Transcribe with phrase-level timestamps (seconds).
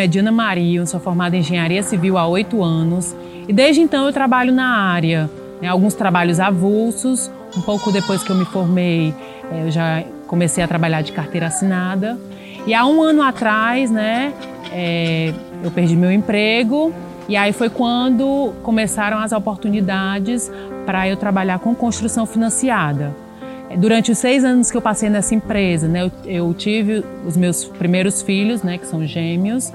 [0.00, 3.14] é Diana Maria, sou formada em Engenharia Civil há oito anos
[3.48, 5.30] e desde então eu trabalho na área.
[5.60, 9.14] Né, alguns trabalhos avulsos, um pouco depois que eu me formei,
[9.50, 12.18] é, eu já comecei a trabalhar de carteira assinada.
[12.66, 14.32] E há um ano atrás, né,
[14.72, 15.32] é,
[15.62, 16.92] eu perdi meu emprego
[17.28, 20.50] e aí foi quando começaram as oportunidades
[20.84, 23.23] para eu trabalhar com construção financiada.
[23.76, 27.64] Durante os seis anos que eu passei nessa empresa, né, eu, eu tive os meus
[27.64, 29.72] primeiros filhos, né, que são gêmeos,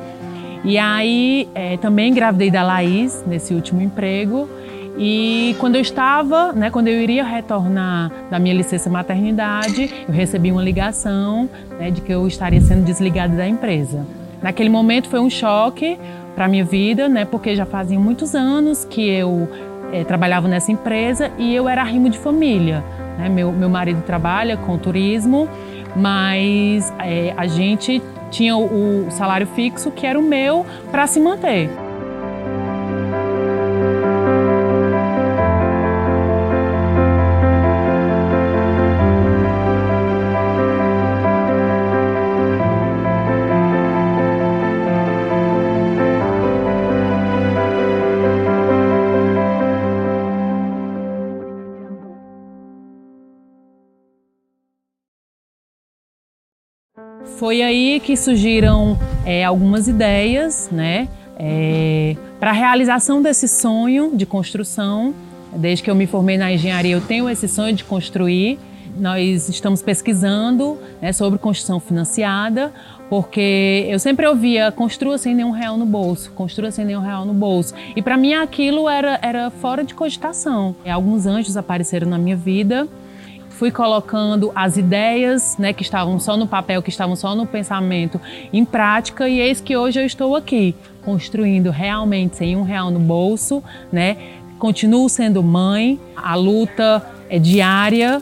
[0.63, 4.49] e aí é, também engravidei da Laís nesse último emprego.
[4.97, 10.51] E quando eu estava, né, quando eu iria retornar da minha licença maternidade, eu recebi
[10.51, 11.49] uma ligação
[11.79, 14.05] né, de que eu estaria sendo desligada da empresa.
[14.41, 15.97] Naquele momento foi um choque
[16.35, 19.47] para minha vida, né, porque já faziam muitos anos que eu
[19.93, 22.83] é, trabalhava nessa empresa e eu era rimo de família.
[23.19, 23.29] Né?
[23.29, 25.47] Meu, meu marido trabalha com turismo,
[25.95, 31.19] mas é, a gente tinha o, o salário fixo que era o meu para se
[31.19, 31.69] manter.
[57.25, 64.25] Foi aí que surgiram é, algumas ideias, né, é, para a realização desse sonho de
[64.25, 65.13] construção.
[65.55, 68.59] Desde que eu me formei na engenharia, eu tenho esse sonho de construir.
[68.97, 72.73] Nós estamos pesquisando né, sobre construção financiada,
[73.09, 77.33] porque eu sempre ouvia construa sem nenhum real no bolso, construa sem nenhum real no
[77.33, 77.73] bolso.
[77.95, 80.75] E para mim aquilo era, era fora de cogitação.
[80.85, 82.87] Alguns anjos apareceram na minha vida
[83.59, 88.19] fui colocando as ideias, né, que estavam só no papel, que estavam só no pensamento,
[88.53, 93.01] em prática e eis que hoje eu estou aqui construindo realmente sem um real no
[93.01, 93.61] bolso,
[93.91, 94.15] né?
[94.57, 98.21] Continuo sendo mãe, a luta é diária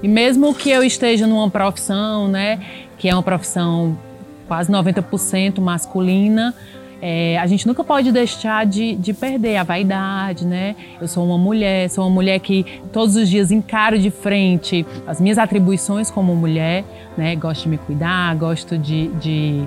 [0.00, 2.60] e mesmo que eu esteja numa profissão, né,
[2.96, 3.98] que é uma profissão
[4.46, 6.54] quase 90% masculina,
[7.00, 10.74] é, a gente nunca pode deixar de, de, perder a vaidade, né?
[11.00, 15.20] Eu sou uma mulher, sou uma mulher que todos os dias encaro de frente as
[15.20, 16.84] minhas atribuições como mulher,
[17.16, 17.36] né?
[17.36, 19.64] Gosto de me cuidar, gosto de, de,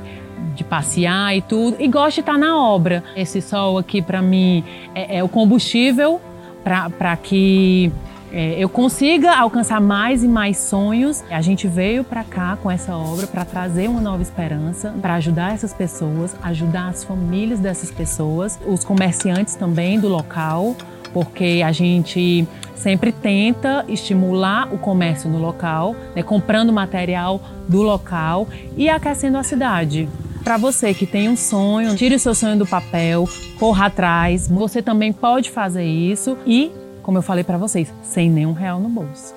[0.56, 3.04] de passear e tudo, e gosto de estar na obra.
[3.16, 4.64] Esse sol aqui, para mim,
[4.96, 6.20] é, é o combustível
[6.64, 7.92] para que
[8.32, 11.24] é, eu consiga alcançar mais e mais sonhos.
[11.30, 15.54] A gente veio para cá com essa obra para trazer uma nova esperança, para ajudar
[15.54, 20.76] essas pessoas, ajudar as famílias dessas pessoas, os comerciantes também do local,
[21.14, 28.48] porque a gente sempre tenta estimular o comércio no local, né, comprando material do local
[28.78, 30.08] e aquecendo a cidade.
[30.44, 33.28] Para você que tem um sonho, tire o seu sonho do papel,
[33.60, 34.48] corra atrás.
[34.48, 38.90] Você também pode fazer isso e como eu falei para vocês, sem nenhum real no
[38.90, 39.34] bolso.